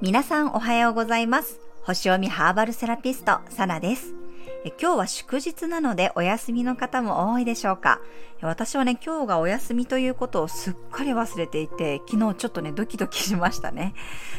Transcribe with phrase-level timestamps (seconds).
[0.00, 1.58] 皆さんおはようございます。
[1.82, 4.21] 星読みハーバルセラピストサナです。
[4.64, 8.00] 今日は祝日なのでお休みの方も多いでしょうか？
[8.40, 13.94] 私はね、今日がお休みということをすっかり忘れていて、昨日ちょっとね、ドキドキしましたね。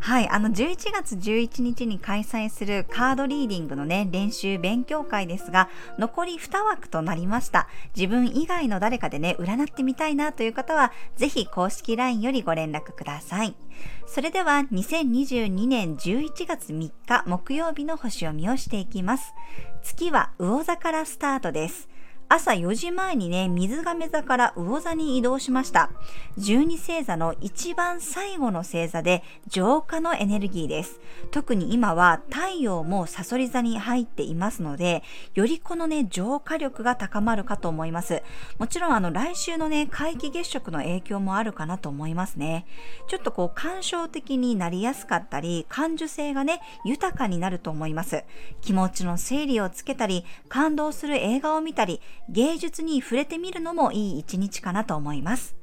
[0.00, 7.68] はい、あの、11月11日に開催するカードリーディングのね、練習勉強会ですが、残り2枠となりました。
[7.96, 13.54] 自分以外の誰かでね、占ってみたいなという方は、ぜひ公式 LINE よりご連絡ください。
[14.06, 19.34] それでは、2022年11月3日木曜日の星読みをしていきます。
[19.86, 21.88] 月は魚座からスタートです。
[22.28, 25.90] 朝4時前にね、水亀座から魚座に移動しました。
[26.38, 30.98] 12星座の一番最後の星座で浄化のエネルギーです。
[31.30, 38.24] 特に今は太陽もサソリ座に入っていますので、よりこのね、浄化力が高まるかと思います。
[38.58, 42.66] もちろんあの来週のね、皆既月食の影響もあるかなと思いますね。
[43.06, 48.24] ちょっとこう感傷的になりやすかったり、感受性がね、豊かになると思います。
[48.62, 55.56] 気持ちの整理をつけたり、感動する映画を見たり、芸術に触れてみるのもいい一日かなと思います。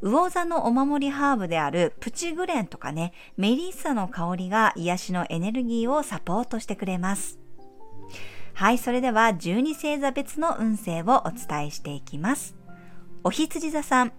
[0.00, 7.38] 魚座のお守りハーブであるプチグレンとかね、メリッサの香りが癒しのエネルギーをサポートしてくれます。
[8.54, 12.56] はい、それでは12星座別の運勢をお伝えしていきます。
[13.24, 14.12] お羊座さん、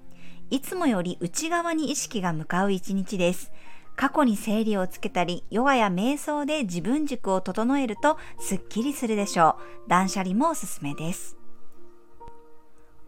[0.49, 3.51] いつもより内側に意識が向かう一日です。
[3.95, 9.89] 過去に整理をつけたり、ヨガや瞑想で自分軸を整えるとスッキリするでしょう。
[9.89, 11.38] 断捨離もおすすめです。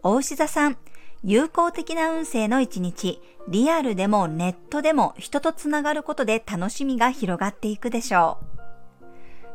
[0.04, 0.76] お牛座さん、
[1.22, 9.06] 友好的な運勢の一日、リアルでもネットでも人とつながることで楽しみが広がっていくでしょう。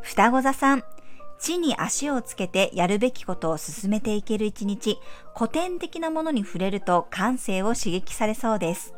[0.04, 0.86] 双子座さん、
[1.38, 5.00] 地に足をつけてやるべきことを進めていける一日、
[5.36, 8.94] 古典的なものに触れると感性を刺激されそうです。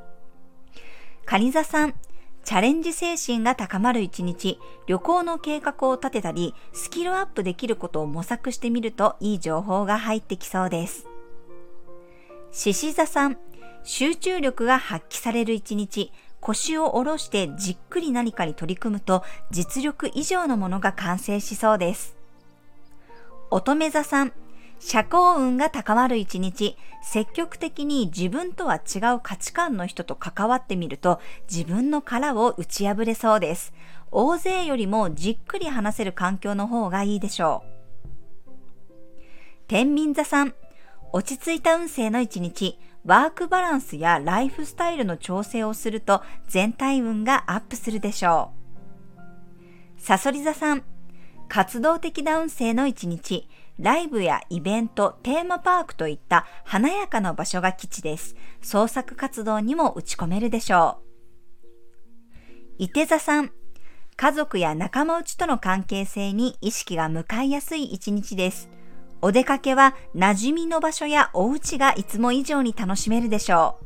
[1.25, 1.95] 蟹座さん、
[2.43, 11.07] チャレンジ精神が高まる一日、旅行の計画を立てたり、スキルアップできることを模索してみるといい情報が入ってきそうです。
[12.51, 13.37] 獅子座さん、
[13.83, 16.11] 集中力が発揮される一日、
[16.41, 22.17] 腰を下ろしてじっくり何かに取り組むと実力以上のものが完成しそうです。
[23.51, 24.33] 乙女座さん、
[24.79, 33.73] 社交運が高まる一日、積極的に自分とは違う価値観の人と関わってみると自分の殻を打ち破れそうです。
[34.11, 37.69] 大勢よりもじっくり話せる環境の方がいいでしょう。
[39.67, 40.55] 天秤座さん、
[41.11, 48.51] 落ち着いた運勢の一日、ワークバランスやライフスタイルの調整をすると全体運がアップするでしょ
[49.17, 50.01] う。
[50.01, 50.83] サソリ座さん、
[51.47, 53.49] 活動的な運勢の一日、
[53.79, 58.35] ライブやイベント、テーマパークといった華やかな場所が基地です。
[58.61, 61.09] 創作活動にも打ち込めるでしょう。
[62.77, 63.51] 伊手座さん、
[64.15, 68.69] 家族や仲間内との関係性に意識が向かいやすい一日です。
[69.21, 73.85] お出かけは馴染みの場所やお家がいつも以上に楽しめるでしょう。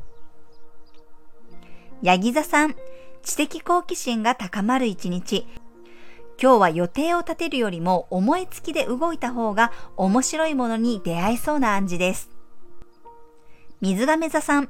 [2.04, 2.76] ヤギ座さん、
[3.24, 5.48] 知的好奇心が高まる一日。
[6.42, 12.30] 今日は予定を立てるよりも思いつきで動いた方が面白いものに出会いそうな暗示です。
[13.82, 14.70] 水亀座さん、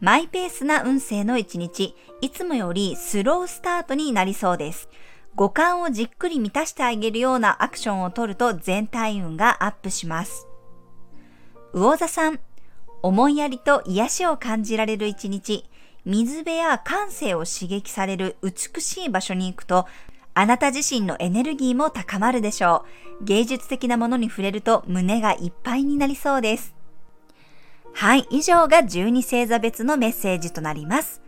[0.00, 4.88] マイペースな運勢の一日、いつもよりスロースタートになりそうです。
[5.36, 10.46] 五感をじっくり満たしてあげるようなアクションを取ると全体運がアップします。
[11.72, 12.40] 魚座さん、
[13.02, 15.64] 思いやりと癒しを感じられる一日、
[16.04, 19.86] 水辺や感性を刺激される美しい場所に行くと、
[20.34, 22.84] あなた自身のエネルギーも高まるでしょ
[23.20, 23.24] う。
[23.24, 26.74] 芸術的なものに触れると胸がいっぱいになりそうです。
[27.92, 31.20] はい、以上が12星座別のメッセージとなります。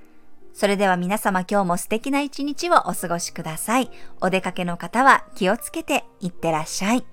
[0.62, 3.90] それでは皆様今日も素敵な一日をお過ごしください。
[4.20, 7.04] お出かけの方は気をつけていってらっしゃい。